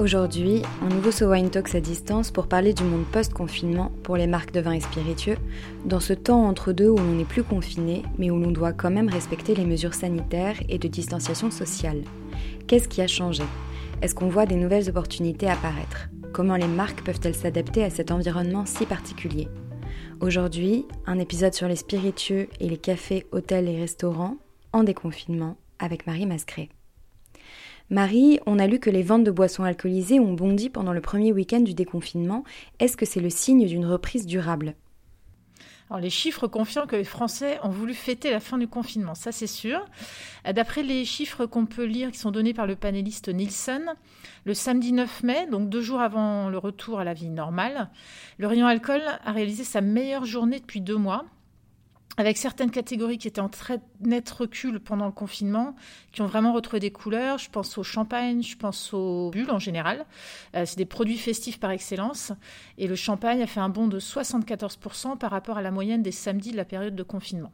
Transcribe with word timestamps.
Aujourd'hui, 0.00 0.62
un 0.80 0.88
nouveau 0.88 1.10
So 1.10 1.30
Wine 1.30 1.50
Talks 1.50 1.74
à 1.74 1.80
distance 1.80 2.30
pour 2.30 2.46
parler 2.46 2.72
du 2.72 2.84
monde 2.84 3.04
post-confinement 3.12 3.92
pour 4.02 4.16
les 4.16 4.26
marques 4.26 4.50
de 4.50 4.60
vin 4.60 4.72
et 4.72 4.80
spiritueux, 4.80 5.36
dans 5.84 6.00
ce 6.00 6.14
temps 6.14 6.46
entre 6.46 6.72
deux 6.72 6.88
où 6.88 6.96
l'on 6.96 7.16
n'est 7.16 7.26
plus 7.26 7.42
confiné, 7.42 8.02
mais 8.16 8.30
où 8.30 8.40
l'on 8.40 8.50
doit 8.50 8.72
quand 8.72 8.90
même 8.90 9.10
respecter 9.10 9.54
les 9.54 9.66
mesures 9.66 9.92
sanitaires 9.92 10.56
et 10.70 10.78
de 10.78 10.88
distanciation 10.88 11.50
sociale. 11.50 12.00
Qu'est-ce 12.66 12.88
qui 12.88 13.02
a 13.02 13.06
changé? 13.06 13.42
Est-ce 14.00 14.14
qu'on 14.14 14.30
voit 14.30 14.46
des 14.46 14.54
nouvelles 14.54 14.88
opportunités 14.88 15.50
apparaître? 15.50 16.08
Comment 16.32 16.56
les 16.56 16.66
marques 16.66 17.04
peuvent-elles 17.04 17.34
s'adapter 17.34 17.84
à 17.84 17.90
cet 17.90 18.10
environnement 18.10 18.64
si 18.64 18.86
particulier? 18.86 19.48
Aujourd'hui, 20.22 20.86
un 21.04 21.18
épisode 21.18 21.52
sur 21.52 21.68
les 21.68 21.76
spiritueux 21.76 22.48
et 22.58 22.70
les 22.70 22.78
cafés, 22.78 23.26
hôtels 23.32 23.68
et 23.68 23.78
restaurants 23.78 24.38
en 24.72 24.82
déconfinement 24.82 25.58
avec 25.78 26.06
Marie 26.06 26.24
Mascret. 26.24 26.70
Marie, 27.92 28.38
on 28.46 28.60
a 28.60 28.68
lu 28.68 28.78
que 28.78 28.88
les 28.88 29.02
ventes 29.02 29.24
de 29.24 29.32
boissons 29.32 29.64
alcoolisées 29.64 30.20
ont 30.20 30.32
bondi 30.32 30.70
pendant 30.70 30.92
le 30.92 31.00
premier 31.00 31.32
week-end 31.32 31.58
du 31.58 31.74
déconfinement. 31.74 32.44
Est-ce 32.78 32.96
que 32.96 33.04
c'est 33.04 33.18
le 33.18 33.30
signe 33.30 33.66
d'une 33.66 33.84
reprise 33.84 34.26
durable? 34.26 34.76
Alors, 35.90 36.00
les 36.00 36.08
chiffres 36.08 36.46
confirment 36.46 36.86
que 36.86 36.94
les 36.94 37.02
Français 37.02 37.58
ont 37.64 37.68
voulu 37.68 37.94
fêter 37.94 38.30
la 38.30 38.38
fin 38.38 38.58
du 38.58 38.68
confinement, 38.68 39.16
ça 39.16 39.32
c'est 39.32 39.48
sûr. 39.48 39.84
D'après 40.44 40.84
les 40.84 41.04
chiffres 41.04 41.46
qu'on 41.46 41.66
peut 41.66 41.82
lire 41.82 42.12
qui 42.12 42.20
sont 42.20 42.30
donnés 42.30 42.54
par 42.54 42.68
le 42.68 42.76
panéliste 42.76 43.28
Nielsen, 43.28 43.82
le 44.44 44.54
samedi 44.54 44.92
9 44.92 45.24
mai, 45.24 45.48
donc 45.50 45.68
deux 45.68 45.82
jours 45.82 46.00
avant 46.00 46.48
le 46.48 46.58
retour 46.58 47.00
à 47.00 47.04
la 47.04 47.12
vie 47.12 47.28
normale, 47.28 47.90
le 48.38 48.46
rayon 48.46 48.68
alcool 48.68 49.02
a 49.24 49.32
réalisé 49.32 49.64
sa 49.64 49.80
meilleure 49.80 50.26
journée 50.26 50.60
depuis 50.60 50.80
deux 50.80 50.96
mois 50.96 51.24
avec 52.20 52.36
certaines 52.36 52.70
catégories 52.70 53.16
qui 53.16 53.28
étaient 53.28 53.40
en 53.40 53.48
très 53.48 53.80
net 54.00 54.28
recul 54.30 54.78
pendant 54.78 55.06
le 55.06 55.12
confinement, 55.12 55.74
qui 56.12 56.20
ont 56.20 56.26
vraiment 56.26 56.52
retrouvé 56.52 56.78
des 56.78 56.90
couleurs. 56.90 57.38
Je 57.38 57.48
pense 57.48 57.78
au 57.78 57.82
champagne, 57.82 58.42
je 58.42 58.56
pense 58.56 58.92
aux 58.92 59.30
bulles 59.30 59.50
en 59.50 59.58
général. 59.58 60.04
Euh, 60.54 60.64
c'est 60.66 60.76
des 60.76 60.84
produits 60.84 61.16
festifs 61.16 61.58
par 61.58 61.70
excellence. 61.70 62.32
Et 62.76 62.86
le 62.86 62.94
champagne 62.94 63.42
a 63.42 63.46
fait 63.46 63.60
un 63.60 63.70
bond 63.70 63.88
de 63.88 63.98
74% 63.98 65.16
par 65.16 65.30
rapport 65.30 65.56
à 65.56 65.62
la 65.62 65.70
moyenne 65.70 66.02
des 66.02 66.12
samedis 66.12 66.52
de 66.52 66.58
la 66.58 66.66
période 66.66 66.94
de 66.94 67.02
confinement. 67.02 67.52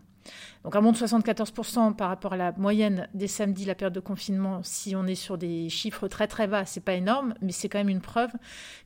Donc 0.65 0.75
un 0.75 0.83
bond 0.83 0.91
de 0.91 0.97
74% 0.97 1.95
par 1.95 2.09
rapport 2.09 2.33
à 2.33 2.37
la 2.37 2.51
moyenne 2.53 3.09
des 3.15 3.29
samedis 3.29 3.63
de 3.63 3.69
la 3.69 3.77
période 3.77 3.95
de 3.95 4.01
confinement, 4.01 4.65
si 4.65 4.97
on 4.97 5.07
est 5.07 5.15
sur 5.15 5.39
des 5.39 5.69
chiffres 5.69 6.09
très 6.09 6.27
très 6.27 6.49
bas, 6.49 6.65
c'est 6.65 6.81
pas 6.81 6.95
énorme, 6.95 7.35
mais 7.41 7.53
c'est 7.53 7.69
quand 7.69 7.79
même 7.79 7.89
une 7.89 8.01
preuve 8.01 8.33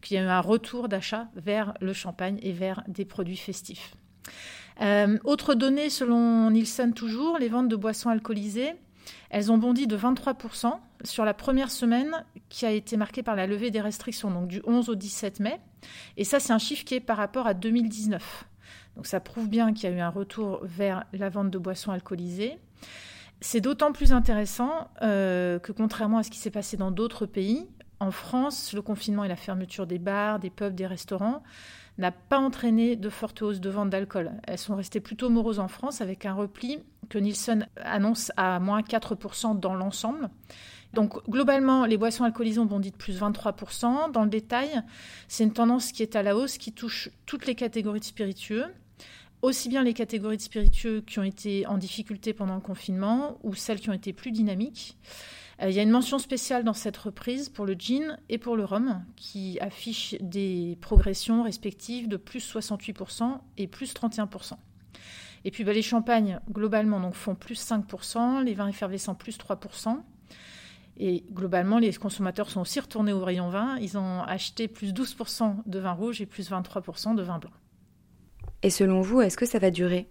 qu'il 0.02 0.18
y 0.18 0.20
a 0.20 0.22
eu 0.22 0.26
un 0.26 0.40
retour 0.40 0.90
d'achat 0.90 1.28
vers 1.36 1.72
le 1.80 1.94
champagne 1.94 2.38
et 2.42 2.52
vers 2.52 2.84
des 2.86 3.06
produits 3.06 3.38
festifs. 3.38 3.94
Euh, 4.80 5.18
autre 5.24 5.54
donnée 5.54 5.90
selon 5.90 6.50
Nielsen 6.50 6.94
toujours, 6.94 7.38
les 7.38 7.48
ventes 7.48 7.68
de 7.68 7.76
boissons 7.76 8.08
alcoolisées, 8.08 8.74
elles 9.30 9.52
ont 9.52 9.58
bondi 9.58 9.86
de 9.86 9.96
23% 9.96 10.72
sur 11.04 11.24
la 11.24 11.34
première 11.34 11.70
semaine 11.70 12.24
qui 12.48 12.66
a 12.66 12.70
été 12.70 12.96
marquée 12.96 13.22
par 13.22 13.36
la 13.36 13.46
levée 13.46 13.70
des 13.70 13.80
restrictions, 13.80 14.30
donc 14.30 14.48
du 14.48 14.60
11 14.64 14.88
au 14.88 14.94
17 14.94 15.40
mai. 15.40 15.60
Et 16.16 16.24
ça, 16.24 16.40
c'est 16.40 16.52
un 16.52 16.58
chiffre 16.58 16.84
qui 16.84 16.94
est 16.94 17.00
par 17.00 17.16
rapport 17.16 17.46
à 17.46 17.54
2019. 17.54 18.44
Donc 18.96 19.06
ça 19.06 19.20
prouve 19.20 19.48
bien 19.48 19.72
qu'il 19.72 19.88
y 19.88 19.92
a 19.92 19.96
eu 19.96 20.00
un 20.00 20.10
retour 20.10 20.60
vers 20.62 21.04
la 21.12 21.28
vente 21.28 21.50
de 21.50 21.58
boissons 21.58 21.92
alcoolisées. 21.92 22.58
C'est 23.40 23.60
d'autant 23.60 23.92
plus 23.92 24.12
intéressant 24.12 24.88
euh, 25.02 25.58
que 25.58 25.72
contrairement 25.72 26.18
à 26.18 26.22
ce 26.22 26.30
qui 26.30 26.38
s'est 26.38 26.50
passé 26.50 26.76
dans 26.76 26.90
d'autres 26.90 27.24
pays, 27.24 27.66
en 28.00 28.10
France, 28.10 28.72
le 28.72 28.82
confinement 28.82 29.24
et 29.24 29.28
la 29.28 29.36
fermeture 29.36 29.86
des 29.86 29.98
bars, 29.98 30.38
des 30.38 30.50
pubs, 30.50 30.74
des 30.74 30.86
restaurants 30.86 31.42
n'a 31.98 32.10
pas 32.10 32.38
entraîné 32.38 32.96
de 32.96 33.10
forte 33.10 33.42
hausse 33.42 33.60
de 33.60 33.68
vente 33.68 33.90
d'alcool. 33.90 34.32
Elles 34.46 34.58
sont 34.58 34.74
restées 34.74 35.00
plutôt 35.00 35.28
moroses 35.28 35.58
en 35.58 35.68
France 35.68 36.00
avec 36.00 36.24
un 36.24 36.32
repli 36.32 36.78
que 37.10 37.18
Nielsen 37.18 37.68
annonce 37.76 38.32
à 38.38 38.58
moins 38.58 38.80
4% 38.80 39.60
dans 39.60 39.74
l'ensemble. 39.74 40.30
Donc 40.94 41.22
globalement, 41.28 41.84
les 41.84 41.98
boissons 41.98 42.24
alcoolisées 42.24 42.58
ont 42.58 42.64
bondi 42.66 42.90
de 42.90 42.96
plus 42.96 43.20
23%. 43.20 44.10
Dans 44.10 44.24
le 44.24 44.30
détail, 44.30 44.82
c'est 45.28 45.44
une 45.44 45.52
tendance 45.52 45.92
qui 45.92 46.02
est 46.02 46.16
à 46.16 46.22
la 46.22 46.34
hausse, 46.34 46.56
qui 46.58 46.72
touche 46.72 47.10
toutes 47.26 47.46
les 47.46 47.54
catégories 47.54 48.00
de 48.00 48.04
spiritueux, 48.04 48.64
aussi 49.42 49.68
bien 49.68 49.84
les 49.84 49.94
catégories 49.94 50.38
de 50.38 50.42
spiritueux 50.42 51.02
qui 51.06 51.18
ont 51.18 51.24
été 51.24 51.66
en 51.66 51.76
difficulté 51.76 52.32
pendant 52.32 52.54
le 52.54 52.60
confinement 52.60 53.38
ou 53.42 53.54
celles 53.54 53.78
qui 53.78 53.90
ont 53.90 53.94
été 53.94 54.12
plus 54.12 54.32
dynamiques. 54.32 54.96
Euh, 55.62 55.70
il 55.70 55.76
y 55.76 55.78
a 55.78 55.82
une 55.82 55.90
mention 55.90 56.18
spéciale 56.18 56.64
dans 56.64 56.72
cette 56.72 56.96
reprise 56.96 57.48
pour 57.48 57.66
le 57.66 57.74
gin 57.74 58.18
et 58.28 58.38
pour 58.38 58.56
le 58.56 58.64
rhum, 58.64 59.04
qui 59.16 59.58
affichent 59.60 60.16
des 60.20 60.78
progressions 60.80 61.42
respectives 61.42 62.08
de 62.08 62.16
plus 62.16 62.54
68% 62.54 63.38
et 63.58 63.66
plus 63.66 63.94
31%. 63.94 64.54
Et 65.44 65.50
puis 65.50 65.64
bah, 65.64 65.72
les 65.72 65.82
champagnes, 65.82 66.40
globalement, 66.50 67.10
font 67.12 67.34
plus 67.34 67.60
5%, 67.60 68.44
les 68.44 68.54
vins 68.54 68.68
effervescents 68.68 69.14
plus 69.14 69.38
3%. 69.38 69.98
Et 71.02 71.24
globalement, 71.32 71.78
les 71.78 71.94
consommateurs 71.94 72.50
sont 72.50 72.60
aussi 72.60 72.78
retournés 72.78 73.12
au 73.12 73.24
rayon 73.24 73.48
vin. 73.48 73.78
Ils 73.78 73.96
ont 73.96 74.22
acheté 74.22 74.68
plus 74.68 74.92
12% 74.92 75.62
de 75.64 75.78
vin 75.78 75.92
rouge 75.92 76.20
et 76.20 76.26
plus 76.26 76.50
23% 76.50 77.14
de 77.14 77.22
vin 77.22 77.38
blanc. 77.38 77.52
Et 78.62 78.68
selon 78.68 79.00
vous, 79.00 79.22
est-ce 79.22 79.38
que 79.38 79.46
ça 79.46 79.58
va 79.58 79.70
durer? 79.70 80.10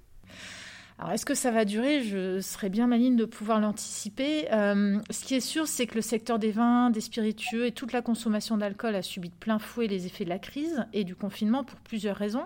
Alors, 0.99 1.13
est-ce 1.13 1.25
que 1.25 1.33
ça 1.33 1.49
va 1.49 1.63
durer? 1.63 2.03
Je 2.03 2.41
serais 2.41 2.67
bien 2.67 2.85
maligne 2.85 3.15
de 3.15 3.23
pouvoir 3.23 3.61
l'anticiper. 3.61 4.51
Euh, 4.51 4.99
ce 5.09 5.23
qui 5.23 5.33
est 5.33 5.39
sûr, 5.39 5.65
c'est 5.65 5.87
que 5.87 5.95
le 5.95 6.01
secteur 6.01 6.39
des 6.39 6.51
vins, 6.51 6.89
des 6.89 6.99
spiritueux 6.99 7.67
et 7.67 7.71
toute 7.71 7.93
la 7.93 8.01
consommation 8.01 8.57
d'alcool 8.57 8.95
a 8.95 9.01
subi 9.01 9.29
de 9.29 9.33
plein 9.33 9.59
fouet 9.59 9.87
les 9.87 10.07
effets 10.07 10.25
de 10.25 10.29
la 10.29 10.39
crise 10.39 10.85
et 10.91 11.05
du 11.05 11.15
confinement 11.15 11.63
pour 11.63 11.79
plusieurs 11.79 12.17
raisons. 12.17 12.43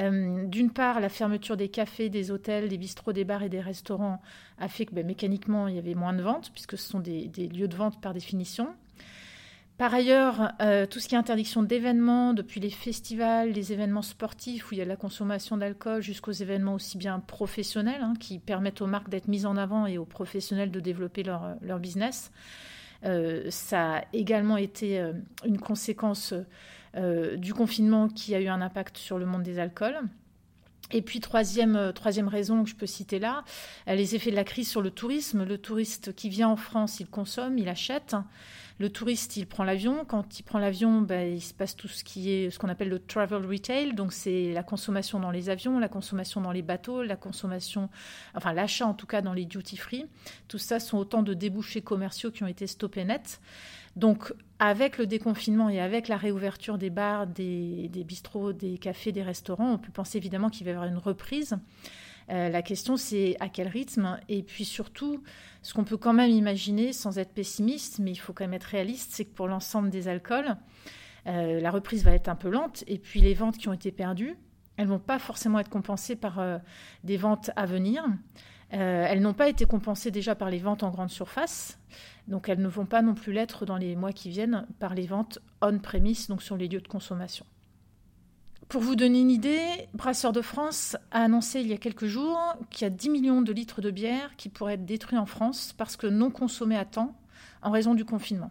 Euh, 0.00 0.46
d'une 0.46 0.70
part, 0.70 1.00
la 1.00 1.08
fermeture 1.08 1.56
des 1.56 1.68
cafés, 1.68 2.10
des 2.10 2.30
hôtels, 2.30 2.68
des 2.68 2.78
bistrots, 2.78 3.12
des 3.12 3.24
bars 3.24 3.42
et 3.42 3.48
des 3.48 3.60
restaurants 3.60 4.22
a 4.58 4.68
fait 4.68 4.86
que 4.86 4.94
ben, 4.94 5.04
mécaniquement, 5.04 5.66
il 5.66 5.74
y 5.74 5.78
avait 5.80 5.96
moins 5.96 6.12
de 6.12 6.22
ventes, 6.22 6.52
puisque 6.52 6.78
ce 6.78 6.88
sont 6.88 7.00
des 7.00 7.26
lieux 7.48 7.66
de 7.66 7.74
vente 7.74 8.00
par 8.00 8.14
définition. 8.14 8.68
Par 9.78 9.94
ailleurs, 9.94 10.54
euh, 10.60 10.86
tout 10.86 10.98
ce 10.98 11.06
qui 11.06 11.14
est 11.14 11.18
interdiction 11.18 11.62
d'événements, 11.62 12.34
depuis 12.34 12.58
les 12.58 12.68
festivals, 12.68 13.52
les 13.52 13.72
événements 13.72 14.02
sportifs 14.02 14.68
où 14.68 14.74
il 14.74 14.78
y 14.78 14.82
a 14.82 14.84
la 14.84 14.96
consommation 14.96 15.56
d'alcool 15.56 16.02
jusqu'aux 16.02 16.32
événements 16.32 16.74
aussi 16.74 16.98
bien 16.98 17.20
professionnels 17.20 18.02
hein, 18.02 18.14
qui 18.18 18.40
permettent 18.40 18.82
aux 18.82 18.88
marques 18.88 19.08
d'être 19.08 19.28
mises 19.28 19.46
en 19.46 19.56
avant 19.56 19.86
et 19.86 19.96
aux 19.96 20.04
professionnels 20.04 20.72
de 20.72 20.80
développer 20.80 21.22
leur, 21.22 21.54
leur 21.62 21.78
business, 21.78 22.32
euh, 23.04 23.44
ça 23.50 23.98
a 23.98 24.04
également 24.12 24.56
été 24.56 24.98
euh, 24.98 25.12
une 25.46 25.58
conséquence 25.58 26.34
du 27.36 27.54
confinement 27.54 28.08
qui 28.08 28.34
a 28.34 28.40
eu 28.40 28.48
un 28.48 28.60
impact 28.60 28.96
sur 28.96 29.18
le 29.18 29.26
monde 29.26 29.44
des 29.44 29.60
alcools. 29.60 30.00
Et 30.90 31.02
puis 31.02 31.20
troisième, 31.20 31.92
troisième 31.94 32.28
raison 32.28 32.64
que 32.64 32.70
je 32.70 32.74
peux 32.74 32.86
citer 32.86 33.18
là, 33.18 33.44
les 33.86 34.14
effets 34.14 34.30
de 34.30 34.36
la 34.36 34.44
crise 34.44 34.68
sur 34.68 34.80
le 34.80 34.90
tourisme. 34.90 35.44
Le 35.44 35.58
touriste 35.58 36.14
qui 36.14 36.28
vient 36.28 36.48
en 36.48 36.56
France, 36.56 37.00
il 37.00 37.06
consomme, 37.06 37.58
il 37.58 37.68
achète. 37.68 38.16
Le 38.78 38.90
touriste, 38.90 39.36
il 39.36 39.46
prend 39.46 39.64
l'avion. 39.64 40.04
Quand 40.04 40.38
il 40.38 40.44
prend 40.44 40.60
l'avion, 40.60 41.02
ben, 41.02 41.34
il 41.34 41.40
se 41.40 41.52
passe 41.52 41.74
tout 41.74 41.88
ce 41.88 42.04
qui 42.04 42.30
est 42.30 42.50
ce 42.50 42.60
qu'on 42.60 42.68
appelle 42.68 42.88
le 42.88 43.00
travel 43.00 43.44
retail. 43.44 43.92
Donc, 43.92 44.12
c'est 44.12 44.52
la 44.52 44.62
consommation 44.62 45.18
dans 45.18 45.32
les 45.32 45.50
avions, 45.50 45.80
la 45.80 45.88
consommation 45.88 46.40
dans 46.40 46.52
les 46.52 46.62
bateaux, 46.62 47.02
la 47.02 47.16
consommation, 47.16 47.90
enfin, 48.34 48.52
l'achat 48.52 48.86
en 48.86 48.94
tout 48.94 49.06
cas 49.06 49.20
dans 49.20 49.32
les 49.32 49.46
duty 49.46 49.76
free. 49.76 50.06
Tout 50.46 50.58
ça 50.58 50.78
sont 50.78 50.96
autant 50.96 51.22
de 51.22 51.34
débouchés 51.34 51.82
commerciaux 51.82 52.30
qui 52.30 52.44
ont 52.44 52.46
été 52.46 52.68
stoppés 52.68 53.04
net. 53.04 53.40
Donc, 53.96 54.32
avec 54.58 54.98
le 54.98 55.06
déconfinement 55.06 55.68
et 55.68 55.80
avec 55.80 56.08
la 56.08 56.16
réouverture 56.16 56.78
des 56.78 56.90
bars, 56.90 57.26
des, 57.26 57.90
bistrots, 58.06 58.52
des 58.52 58.78
cafés, 58.78 59.12
des 59.12 59.22
restaurants, 59.22 59.74
on 59.74 59.78
peut 59.78 59.92
penser 59.92 60.18
évidemment 60.18 60.50
qu'il 60.50 60.64
va 60.64 60.72
y 60.72 60.74
avoir 60.74 60.88
une 60.88 60.98
reprise. 60.98 61.56
Euh, 62.30 62.48
la 62.48 62.62
question, 62.62 62.96
c'est 62.96 63.36
à 63.40 63.48
quel 63.48 63.68
rythme? 63.68 64.18
Et 64.28 64.42
puis 64.42 64.64
surtout, 64.64 65.22
ce 65.62 65.72
qu'on 65.72 65.84
peut 65.84 65.96
quand 65.96 66.12
même 66.12 66.30
imaginer, 66.30 66.92
sans 66.92 67.18
être 67.18 67.32
pessimiste, 67.32 68.00
mais 68.00 68.10
il 68.10 68.16
faut 68.16 68.32
quand 68.32 68.44
même 68.44 68.54
être 68.54 68.64
réaliste, 68.64 69.12
c'est 69.12 69.24
que 69.24 69.34
pour 69.34 69.48
l'ensemble 69.48 69.90
des 69.90 70.08
alcools, 70.08 70.56
euh, 71.26 71.60
la 71.60 71.70
reprise 71.70 72.04
va 72.04 72.12
être 72.12 72.28
un 72.28 72.34
peu 72.34 72.50
lente. 72.50 72.84
Et 72.86 72.98
puis 72.98 73.20
les 73.20 73.34
ventes 73.34 73.58
qui 73.58 73.68
ont 73.68 73.72
été 73.72 73.92
perdues, 73.92 74.36
elles 74.76 74.86
ne 74.86 74.90
vont 74.90 74.98
pas 74.98 75.18
forcément 75.18 75.58
être 75.58 75.70
compensées 75.70 76.16
par 76.16 76.38
euh, 76.38 76.58
des 77.04 77.16
ventes 77.16 77.50
à 77.56 77.64
venir. 77.64 78.04
Elles 78.70 79.22
n'ont 79.22 79.34
pas 79.34 79.48
été 79.48 79.64
compensées 79.64 80.10
déjà 80.10 80.34
par 80.34 80.50
les 80.50 80.58
ventes 80.58 80.82
en 80.82 80.90
grande 80.90 81.10
surface, 81.10 81.78
donc 82.26 82.48
elles 82.48 82.60
ne 82.60 82.68
vont 82.68 82.86
pas 82.86 83.02
non 83.02 83.14
plus 83.14 83.32
l'être 83.32 83.64
dans 83.64 83.76
les 83.76 83.96
mois 83.96 84.12
qui 84.12 84.28
viennent 84.28 84.66
par 84.78 84.94
les 84.94 85.06
ventes 85.06 85.38
on-premise, 85.62 86.28
donc 86.28 86.42
sur 86.42 86.56
les 86.56 86.68
lieux 86.68 86.80
de 86.80 86.88
consommation. 86.88 87.46
Pour 88.68 88.82
vous 88.82 88.96
donner 88.96 89.20
une 89.20 89.30
idée, 89.30 89.88
Brasseur 89.94 90.32
de 90.32 90.42
France 90.42 90.94
a 91.10 91.22
annoncé 91.22 91.60
il 91.60 91.68
y 91.68 91.72
a 91.72 91.78
quelques 91.78 92.04
jours 92.04 92.38
qu'il 92.68 92.84
y 92.84 92.86
a 92.86 92.90
10 92.90 93.08
millions 93.08 93.40
de 93.40 93.50
litres 93.50 93.80
de 93.80 93.90
bière 93.90 94.36
qui 94.36 94.50
pourraient 94.50 94.74
être 94.74 94.84
détruits 94.84 95.16
en 95.16 95.24
France 95.24 95.74
parce 95.78 95.96
que 95.96 96.06
non 96.06 96.30
consommés 96.30 96.76
à 96.76 96.84
temps 96.84 97.14
en 97.62 97.70
raison 97.70 97.94
du 97.94 98.04
confinement. 98.04 98.50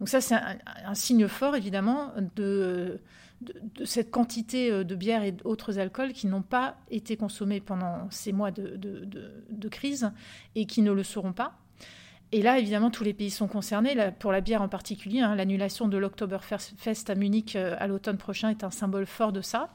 Donc 0.00 0.08
ça, 0.08 0.20
c'est 0.20 0.34
un, 0.34 0.94
signe 0.94 1.28
fort, 1.28 1.54
évidemment, 1.54 2.12
de, 2.34 3.00
de, 3.40 3.84
cette 3.84 4.10
quantité 4.10 4.70
euh, 4.70 4.84
de 4.84 4.94
bière 4.94 5.22
et 5.22 5.32
d'autres 5.32 5.78
alcools 5.78 6.12
qui 6.12 6.26
n'ont 6.26 6.42
pas 6.42 6.76
été 6.90 7.16
consommés 7.16 7.60
pendant 7.60 8.10
ces 8.10 8.32
mois 8.32 8.50
de, 8.50 8.76
de, 8.76 9.68
crise 9.68 10.10
et 10.54 10.66
qui 10.66 10.82
ne 10.82 10.92
le 10.92 11.02
seront 11.02 11.32
pas. 11.32 11.58
Et 12.32 12.42
là, 12.42 12.58
évidemment, 12.58 12.90
tous 12.90 13.04
les 13.04 13.14
pays 13.14 13.30
sont 13.30 13.46
concernés. 13.46 13.94
pour 14.18 14.32
la 14.32 14.40
bière 14.40 14.62
en 14.62 14.68
particulier, 14.68 15.20
hein, 15.20 15.34
l'annulation 15.34 15.86
de 15.88 15.96
l'Oktoberfest 15.96 17.10
à 17.10 17.14
Munich 17.14 17.56
euh, 17.56 17.76
à 17.78 17.86
l'automne 17.86 18.18
prochain 18.18 18.48
est 18.50 18.64
un 18.64 18.70
symbole 18.70 19.06
fort 19.06 19.32
de 19.32 19.40
ça. 19.40 19.70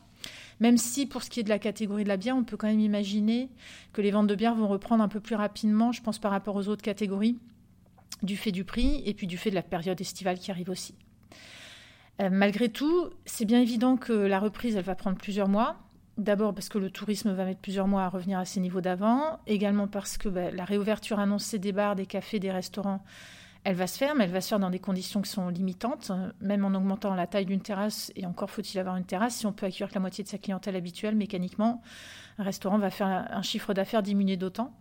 Même 0.60 0.78
si, 0.78 1.06
pour 1.08 1.24
ce 1.24 1.30
qui 1.30 1.40
est 1.40 1.44
de 1.44 1.50
la 1.50 1.60
catégorie 1.60 2.04
de 2.04 2.10
la 2.10 2.18
bière, 2.18 2.36
on 2.36 2.44
peut 2.44 2.58
quand 2.58 2.68
même 2.68 2.80
imaginer 2.80 3.50
que 3.94 4.02
les 4.02 4.12
ventes 4.12 4.28
de 4.28 4.36
bière 4.36 4.54
vont 4.54 4.68
reprendre 4.68 5.04
un 5.04 5.08
peu 5.08 5.20
plus 5.20 5.36
rapidement, 5.36 5.92
je 5.92 6.02
pense, 6.02 6.20
par 6.20 6.32
rapport 6.32 6.56
aux 6.56 6.68
autres 6.68 6.84
catégories, 6.84 7.40
du 8.22 8.38
fait 8.38 8.52
du 8.52 8.64
prix 8.64 9.02
et 9.06 9.14
puis 9.14 9.28
du 9.28 9.38
fait 9.38 9.50
de 9.50 9.56
la 9.56 9.64
période 9.64 10.00
estivale 10.00 10.38
qui 10.38 10.52
arrive 10.52 10.70
aussi. 10.70 10.94
Euh, 12.22 12.30
malgré 12.32 12.70
tout, 12.70 13.10
c'est 13.26 13.46
bien 13.46 13.60
évident 13.60 13.98
que 13.98 14.14
la 14.14 14.40
reprise, 14.40 14.76
elle 14.76 14.84
va 14.84 14.96
prendre 14.96 15.18
plusieurs 15.18 15.48
mois. 15.48 15.78
D'abord 16.18 16.54
parce 16.54 16.70
que 16.70 16.78
le 16.78 16.92
tourisme 16.92 17.32
va 17.32 17.46
mettre 17.46 17.62
plusieurs 17.62 17.88
mois 17.88 18.04
à 18.04 18.10
revenir 18.10 18.38
à 18.38 18.46
ses 18.46 18.60
niveaux 18.60 18.82
d'avant, 18.82 19.40
également 19.48 19.88
parce 19.88 20.18
que 20.18 20.30
bah, 20.30 20.52
la 20.52 20.66
réouverture 20.66 21.20
annoncée 21.20 21.58
des 21.58 21.72
bars, 21.72 21.96
des 21.96 22.06
cafés, 22.06 22.40
des 22.40 22.52
restaurants, 22.52 23.04
elle 23.64 23.76
va 23.76 23.88
se 23.88 23.98
faire, 23.98 24.14
mais 24.14 24.26
elle 24.26 24.32
va 24.32 24.42
se 24.42 24.50
faire 24.50 24.60
dans 24.60 24.70
des 24.70 24.80
conditions 24.80 25.22
qui 25.22 25.32
sont 25.32 25.48
limitantes, 25.50 26.12
même 26.42 26.66
en 26.66 26.76
augmentant 26.76 27.16
la 27.16 27.28
taille 27.28 27.46
d'une 27.46 27.62
terrasse, 27.62 28.12
et 28.16 28.26
encore 28.26 28.52
faut-il 28.52 28.78
avoir 28.80 28.98
une 28.98 29.06
terrasse, 29.06 29.38
si 29.38 29.46
on 29.46 29.54
peut 29.54 29.66
accueillir 29.66 29.88
que 29.88 29.96
la 29.96 30.02
moitié 30.02 30.24
de 30.24 30.30
sa 30.30 30.38
clientèle 30.38 30.76
habituelle, 30.76 31.16
mécaniquement, 31.16 31.82
un 32.38 32.44
restaurant 32.44 32.78
va 32.78 32.90
faire 32.90 33.08
un 33.08 33.42
chiffre 33.42 33.74
d'affaires 33.74 34.04
diminué 34.04 34.36
d'autant. 34.36 34.76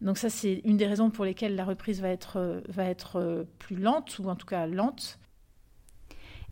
Donc 0.00 0.16
ça, 0.16 0.30
c'est 0.30 0.62
une 0.64 0.76
des 0.76 0.86
raisons 0.86 1.10
pour 1.10 1.24
lesquelles 1.24 1.56
la 1.56 1.64
reprise 1.64 2.00
va 2.00 2.08
être, 2.08 2.62
va 2.68 2.84
être 2.84 3.46
plus 3.58 3.76
lente, 3.76 4.18
ou 4.18 4.28
en 4.28 4.34
tout 4.34 4.46
cas 4.46 4.66
lente. 4.66 5.19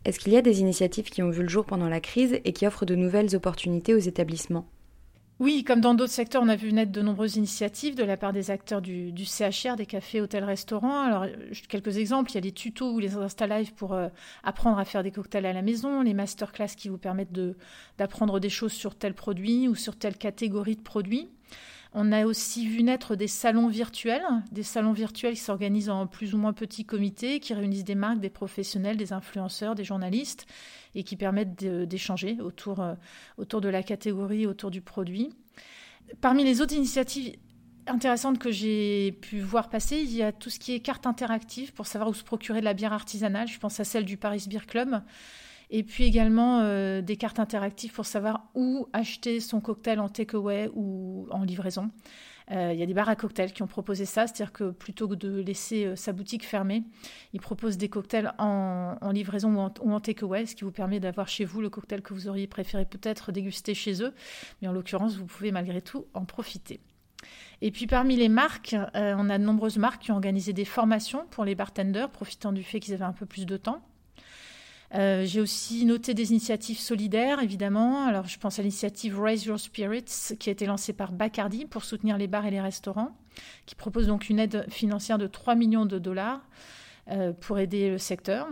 Est-ce 0.05 0.19
qu'il 0.19 0.33
y 0.33 0.37
a 0.37 0.41
des 0.41 0.61
initiatives 0.61 1.09
qui 1.09 1.21
ont 1.21 1.29
vu 1.29 1.43
le 1.43 1.49
jour 1.49 1.65
pendant 1.65 1.89
la 1.89 1.99
crise 1.99 2.39
et 2.45 2.53
qui 2.53 2.65
offrent 2.65 2.85
de 2.85 2.95
nouvelles 2.95 3.35
opportunités 3.35 3.93
aux 3.93 3.99
établissements? 3.99 4.67
Oui, 5.39 5.63
comme 5.63 5.79
dans 5.79 5.93
d'autres 5.93 6.11
secteurs, 6.11 6.43
on 6.43 6.49
a 6.49 6.57
vu 6.57 6.73
naître 6.73 6.91
de 6.91 7.01
nombreuses 7.01 7.37
initiatives 7.37 7.95
de 7.95 8.03
la 8.03 8.17
part 8.17 8.33
des 8.33 8.51
acteurs 8.51 8.81
du, 8.81 9.13
CHR, 9.25 9.77
des 9.77 9.85
cafés, 9.85 10.19
hôtels, 10.19 10.43
restaurants. 10.43 11.01
Alors, 11.01 11.27
quelques 11.69 11.97
exemples, 11.97 12.31
il 12.31 12.35
y 12.35 12.37
a 12.39 12.41
les 12.41 12.51
tutos 12.51 12.91
ou 12.91 12.99
les 12.99 13.15
Insta 13.15 13.47
Live 13.47 13.73
pour 13.73 13.93
euh, 13.93 14.09
apprendre 14.43 14.77
à 14.79 14.83
faire 14.83 15.01
des 15.01 15.11
cocktails 15.11 15.45
à 15.45 15.53
la 15.53 15.61
maison, 15.61 16.01
les 16.01 16.13
masterclass 16.13 16.75
qui 16.75 16.89
vous 16.89 16.97
permettent 16.97 17.31
d'apprendre 17.97 18.41
des 18.41 18.49
choses 18.49 18.73
sur 18.73 18.95
tel 18.95 19.13
produit 19.13 19.69
ou 19.69 19.75
sur 19.75 19.95
telle 19.95 20.17
catégorie 20.17 20.75
de 20.75 20.81
produits. 20.81 21.29
On 21.93 22.11
a 22.11 22.25
aussi 22.25 22.67
vu 22.67 22.83
naître 22.83 23.15
des 23.15 23.27
salons 23.27 23.67
virtuels, 23.67 24.23
des 24.51 24.61
salons 24.61 24.93
virtuels 24.93 25.33
qui 25.33 25.39
s'organisent 25.39 25.89
en 25.89 26.05
plus 26.05 26.35
ou 26.35 26.37
moins 26.37 26.53
petits 26.53 26.85
comités, 26.85 27.39
qui 27.39 27.53
réunissent 27.55 27.83
des 27.83 27.95
marques, 27.95 28.19
des 28.19 28.29
professionnels, 28.29 28.95
des 28.95 29.11
influenceurs, 29.11 29.73
des 29.73 29.83
journalistes, 29.83 30.45
et 30.93 31.03
qui 31.03 31.15
permettent 31.15 31.55
d'échanger 31.63 32.37
autour, 32.41 32.81
euh, 32.81 32.93
autour 33.37 33.59
de 33.61 33.69
la 33.69 33.81
catégorie, 33.81 34.45
autour 34.45 34.69
du 34.69 34.81
produit. 34.81 35.29
Parmi 36.21 36.43
les 36.43 36.61
autres 36.61 36.75
initiatives 36.75 37.35
intéressantes 37.87 38.37
que 38.37 38.51
j'ai 38.51 39.13
pu 39.13 39.39
voir 39.39 39.69
passer, 39.69 39.97
il 39.97 40.13
y 40.13 40.21
a 40.21 40.31
tout 40.31 40.51
ce 40.51 40.59
qui 40.59 40.73
est 40.73 40.79
carte 40.81 41.07
interactive 41.07 41.73
pour 41.73 41.87
savoir 41.87 42.09
où 42.09 42.13
se 42.13 42.23
procurer 42.23 42.59
de 42.59 42.65
la 42.65 42.75
bière 42.75 42.93
artisanale. 42.93 43.47
Je 43.47 43.57
pense 43.57 43.79
à 43.79 43.83
celle 43.83 44.05
du 44.05 44.17
Paris 44.17 44.45
Beer 44.47 44.65
Club 44.67 45.01
et 45.69 45.83
puis 45.83 46.03
également 46.03 46.61
euh, 46.61 47.01
des 47.01 47.15
cartes 47.15 47.39
interactives 47.39 47.93
pour 47.93 48.05
savoir 48.05 48.49
où 48.55 48.87
acheter 48.93 49.39
son 49.39 49.61
cocktail 49.61 49.99
en 49.99 50.09
takeaway 50.09 50.69
ou 50.73 51.27
en 51.31 51.43
livraison. 51.43 51.91
Euh, 52.51 52.73
il 52.73 52.79
y 52.79 52.83
a 52.83 52.87
des 52.87 52.95
bars 52.95 53.07
à 53.07 53.15
cocktails 53.15 53.53
qui 53.53 53.61
ont 53.61 53.67
proposé 53.67 54.05
ça, 54.05 54.25
c'est-à-dire 54.25 54.51
que 54.51 54.71
plutôt 54.71 55.07
que 55.07 55.13
de 55.13 55.39
laisser 55.39 55.85
euh, 55.85 55.95
sa 55.95 56.13
boutique 56.13 56.43
fermée, 56.43 56.83
ils 57.33 57.39
proposent 57.39 57.77
des 57.77 57.89
cocktails 57.89 58.33
en, 58.39 58.97
livraison 59.11 59.53
ou 59.53 59.59
en, 59.59 59.71
ou 59.81 59.93
en 59.93 59.99
takeaway, 59.99 60.47
ce 60.47 60.55
qui 60.55 60.63
vous 60.63 60.71
permet 60.71 60.99
d'avoir 60.99 61.27
chez 61.27 61.45
vous 61.45 61.61
le 61.61 61.69
cocktail 61.69 62.01
que 62.01 62.15
vous 62.15 62.27
auriez 62.27 62.47
préféré 62.47 62.85
peut-être 62.85 63.31
déguster 63.31 63.75
chez 63.75 64.01
eux, 64.01 64.15
mais 64.61 64.67
en 64.67 64.71
l'occurrence, 64.71 65.15
vous 65.17 65.27
pouvez 65.27 65.51
malgré 65.51 65.83
tout 65.83 66.07
en 66.15 66.25
profiter. 66.25 66.79
Et 67.61 67.69
puis 67.69 67.85
parmi 67.85 68.15
les 68.15 68.29
marques, 68.29 68.75
on 68.95 69.29
a 69.29 69.37
de 69.37 69.43
nombreuses 69.43 69.77
marques 69.77 70.03
qui 70.03 70.11
ont 70.11 70.15
organisé 70.15 70.53
des 70.53 70.63
formations 70.63 71.25
pour 71.29 71.43
les 71.43 71.53
bartenders, 71.53 72.09
profitant 72.09 72.53
du 72.53 72.63
fait 72.63 72.79
qu'ils 72.79 72.93
avaient 72.93 73.03
un 73.03 73.13
peu 73.13 73.25
plus 73.25 73.45
de 73.45 73.57
temps. 73.57 73.83
Euh, 74.95 75.23
j'ai 75.25 75.39
aussi 75.39 75.85
noté 75.85 76.13
des 76.13 76.31
initiatives 76.31 76.79
solidaires, 76.79 77.41
évidemment. 77.41 78.05
Alors, 78.05 78.27
je 78.27 78.39
pense 78.39 78.57
à 78.57 78.63
l'initiative 78.63 79.19
Raise 79.19 79.45
Your 79.45 79.59
Spirits, 79.59 80.35
qui 80.39 80.49
a 80.49 80.51
été 80.51 80.65
lancée 80.65 80.93
par 80.93 81.11
Bacardi 81.11 81.65
pour 81.65 81.83
soutenir 81.83 82.17
les 82.17 82.27
bars 82.27 82.45
et 82.45 82.51
les 82.51 82.61
restaurants, 82.61 83.15
qui 83.65 83.75
propose 83.75 84.07
donc 84.07 84.29
une 84.29 84.39
aide 84.39 84.65
financière 84.69 85.17
de 85.17 85.27
3 85.27 85.55
millions 85.55 85.85
de 85.85 85.99
dollars 85.99 86.41
euh, 87.09 87.33
pour 87.33 87.59
aider 87.59 87.91
le 87.91 87.97
secteur. 87.99 88.47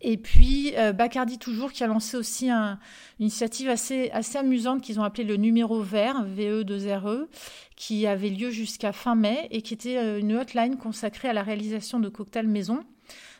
Et 0.00 0.16
puis 0.18 0.74
euh, 0.76 0.92
Bacardi 0.92 1.38
toujours 1.38 1.72
qui 1.72 1.82
a 1.82 1.86
lancé 1.86 2.16
aussi 2.16 2.50
une 2.50 2.78
initiative 3.20 3.70
assez, 3.70 4.10
assez 4.10 4.36
amusante 4.36 4.82
qu'ils 4.82 5.00
ont 5.00 5.02
appelée 5.02 5.24
le 5.24 5.36
numéro 5.36 5.80
vert, 5.80 6.26
VE2RE, 6.26 7.08
e, 7.08 7.28
qui 7.76 8.06
avait 8.06 8.28
lieu 8.28 8.50
jusqu'à 8.50 8.92
fin 8.92 9.14
mai 9.14 9.48
et 9.50 9.62
qui 9.62 9.72
était 9.72 10.18
une 10.20 10.36
hotline 10.36 10.76
consacrée 10.76 11.28
à 11.28 11.32
la 11.32 11.42
réalisation 11.42 12.00
de 12.00 12.08
cocktails 12.10 12.48
maison 12.48 12.84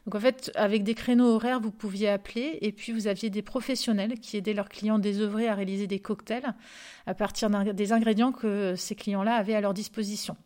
donc 0.06 0.16
en 0.16 0.20
fait, 0.20 0.52
avec 0.54 0.84
des 0.84 0.94
créneaux 0.94 1.34
horaires, 1.34 1.60
vous 1.60 1.70
pouviez 1.70 2.10
appeler 2.10 2.58
et 2.60 2.72
puis 2.72 2.92
vous 2.92 3.06
aviez 3.06 3.30
des 3.30 3.40
professionnels 3.40 4.18
qui 4.20 4.36
aidaient 4.36 4.52
leurs 4.52 4.68
clients 4.68 4.98
désœuvrés 4.98 5.48
à 5.48 5.54
réaliser 5.54 5.86
des 5.86 5.98
cocktails 5.98 6.54
à 7.06 7.14
partir 7.14 7.48
des 7.50 7.92
ingrédients 7.92 8.32
que 8.32 8.74
ces 8.76 8.94
clients-là 8.94 9.34
avaient 9.34 9.54
à 9.54 9.62
leur 9.62 9.72
disposition. 9.72 10.36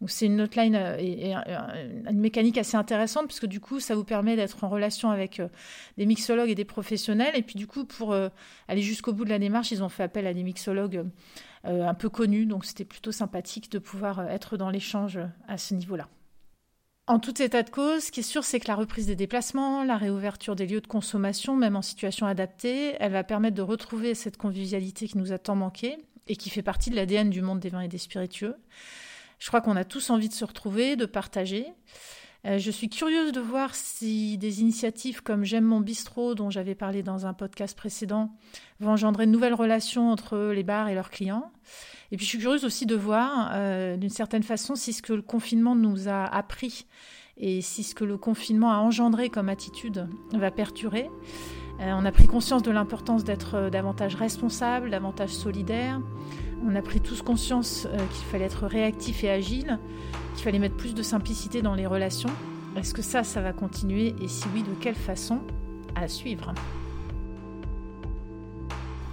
Donc 0.00 0.10
c'est 0.10 0.26
une 0.26 0.42
hotline 0.42 0.74
euh, 0.76 0.96
et, 0.98 1.32
une 1.32 2.20
mécanique 2.20 2.58
assez 2.58 2.76
intéressante 2.76 3.26
puisque 3.26 3.46
du 3.46 3.60
coup 3.60 3.80
ça 3.80 3.94
vous 3.94 4.04
permet 4.04 4.36
d'être 4.36 4.62
en 4.62 4.68
relation 4.68 5.10
avec 5.10 5.40
euh, 5.40 5.48
des 5.96 6.06
mixologues 6.06 6.50
et 6.50 6.54
des 6.54 6.64
professionnels 6.64 7.34
et 7.34 7.42
puis 7.42 7.56
du 7.56 7.66
coup 7.66 7.84
pour 7.84 8.12
euh, 8.12 8.28
aller 8.68 8.82
jusqu'au 8.82 9.12
bout 9.12 9.24
de 9.24 9.30
la 9.30 9.40
démarche 9.40 9.72
ils 9.72 9.82
ont 9.82 9.88
fait 9.88 10.04
appel 10.04 10.26
à 10.26 10.34
des 10.34 10.44
mixologues 10.44 11.04
un 11.64 11.94
peu 11.94 12.08
connus 12.08 12.46
donc 12.46 12.64
c'était 12.64 12.84
plutôt 12.84 13.12
sympathique 13.12 13.70
de 13.72 13.78
pouvoir 13.78 14.30
être 14.30 14.56
dans 14.56 14.70
l'échange 14.70 15.18
à 15.48 15.58
ce 15.58 15.74
niveau-là. 15.74 16.08
En 17.08 17.18
tout 17.18 17.40
état 17.40 17.62
de 17.62 17.70
cause, 17.70 18.04
ce 18.04 18.12
qui 18.12 18.20
est 18.20 18.22
sûr, 18.22 18.44
c'est 18.44 18.60
que 18.60 18.68
la 18.68 18.74
reprise 18.74 19.06
des 19.06 19.16
déplacements, 19.16 19.82
la 19.82 19.96
réouverture 19.96 20.54
des 20.54 20.66
lieux 20.66 20.82
de 20.82 20.86
consommation, 20.86 21.56
même 21.56 21.74
en 21.74 21.80
situation 21.80 22.26
adaptée, 22.26 22.96
elle 23.00 23.12
va 23.12 23.24
permettre 23.24 23.56
de 23.56 23.62
retrouver 23.62 24.14
cette 24.14 24.36
convivialité 24.36 25.08
qui 25.08 25.16
nous 25.16 25.32
a 25.32 25.38
tant 25.38 25.54
manqué 25.54 25.96
et 26.26 26.36
qui 26.36 26.50
fait 26.50 26.60
partie 26.60 26.90
de 26.90 26.96
l'ADN 26.96 27.30
du 27.30 27.40
monde 27.40 27.60
des 27.60 27.70
vins 27.70 27.80
et 27.80 27.88
des 27.88 27.96
spiritueux. 27.96 28.56
Je 29.38 29.46
crois 29.48 29.62
qu'on 29.62 29.74
a 29.74 29.86
tous 29.86 30.10
envie 30.10 30.28
de 30.28 30.34
se 30.34 30.44
retrouver, 30.44 30.96
de 30.96 31.06
partager. 31.06 31.64
Euh, 32.48 32.58
je 32.58 32.70
suis 32.70 32.88
curieuse 32.88 33.32
de 33.32 33.40
voir 33.40 33.74
si 33.74 34.38
des 34.38 34.60
initiatives 34.62 35.22
comme 35.22 35.44
J'aime 35.44 35.64
mon 35.64 35.80
bistrot, 35.80 36.34
dont 36.34 36.50
j'avais 36.50 36.74
parlé 36.74 37.02
dans 37.02 37.26
un 37.26 37.34
podcast 37.34 37.76
précédent, 37.76 38.30
vont 38.80 38.92
engendrer 38.92 39.26
de 39.26 39.30
nouvelles 39.30 39.54
relations 39.54 40.10
entre 40.10 40.52
les 40.54 40.62
bars 40.62 40.88
et 40.88 40.94
leurs 40.94 41.10
clients. 41.10 41.52
Et 42.10 42.16
puis 42.16 42.24
je 42.24 42.30
suis 42.30 42.38
curieuse 42.38 42.64
aussi 42.64 42.86
de 42.86 42.94
voir, 42.94 43.50
euh, 43.52 43.96
d'une 43.96 44.08
certaine 44.08 44.42
façon, 44.42 44.76
si 44.76 44.92
ce 44.92 45.02
que 45.02 45.12
le 45.12 45.20
confinement 45.20 45.74
nous 45.74 46.08
a 46.08 46.24
appris 46.24 46.86
et 47.36 47.60
si 47.60 47.82
ce 47.82 47.94
que 47.94 48.04
le 48.04 48.16
confinement 48.16 48.72
a 48.72 48.78
engendré 48.78 49.28
comme 49.28 49.48
attitude 49.48 50.08
va 50.32 50.50
perdurer. 50.50 51.10
Euh, 51.80 51.92
on 51.92 52.04
a 52.04 52.12
pris 52.12 52.26
conscience 52.26 52.62
de 52.62 52.70
l'importance 52.70 53.24
d'être 53.24 53.68
davantage 53.70 54.14
responsable, 54.14 54.90
davantage 54.90 55.30
solidaire. 55.30 56.00
On 56.66 56.74
a 56.74 56.82
pris 56.82 57.00
tous 57.00 57.22
conscience 57.22 57.88
qu'il 58.12 58.26
fallait 58.26 58.44
être 58.44 58.66
réactif 58.66 59.24
et 59.24 59.30
agile, 59.30 59.78
qu'il 60.34 60.44
fallait 60.44 60.58
mettre 60.58 60.76
plus 60.76 60.94
de 60.94 61.02
simplicité 61.02 61.62
dans 61.62 61.74
les 61.74 61.86
relations. 61.86 62.30
Est-ce 62.76 62.94
que 62.94 63.02
ça, 63.02 63.24
ça 63.24 63.40
va 63.40 63.52
continuer 63.52 64.14
Et 64.22 64.28
si 64.28 64.46
oui, 64.54 64.62
de 64.62 64.74
quelle 64.80 64.94
façon 64.94 65.40
À 65.94 66.08
suivre? 66.08 66.52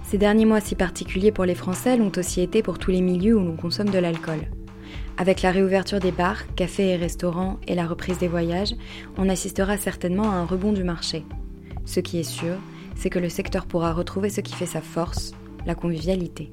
Ces 0.04 0.18
derniers 0.18 0.44
mois 0.44 0.60
si 0.60 0.76
particuliers 0.76 1.32
pour 1.32 1.44
les 1.44 1.56
Français 1.56 1.96
l'ont 1.96 2.12
aussi 2.16 2.40
été 2.40 2.62
pour 2.62 2.78
tous 2.78 2.92
les 2.92 3.00
milieux 3.00 3.36
où 3.36 3.44
l'on 3.44 3.56
consomme 3.56 3.90
de 3.90 3.98
l'alcool. 3.98 4.38
Avec 5.18 5.42
la 5.42 5.50
réouverture 5.50 5.98
des 5.98 6.12
bars, 6.12 6.42
cafés 6.54 6.90
et 6.90 6.96
restaurants 6.96 7.58
et 7.66 7.74
la 7.74 7.86
reprise 7.86 8.18
des 8.18 8.28
voyages, 8.28 8.76
on 9.16 9.28
assistera 9.28 9.78
certainement 9.78 10.30
à 10.30 10.36
un 10.36 10.44
rebond 10.44 10.72
du 10.72 10.84
marché. 10.84 11.24
Ce 11.86 12.00
qui 12.00 12.18
est 12.18 12.22
sûr, 12.22 12.54
c'est 12.94 13.10
que 13.10 13.18
le 13.18 13.28
secteur 13.28 13.66
pourra 13.66 13.92
retrouver 13.92 14.30
ce 14.30 14.40
qui 14.40 14.54
fait 14.54 14.66
sa 14.66 14.80
force, 14.80 15.32
la 15.66 15.74
convivialité. 15.74 16.52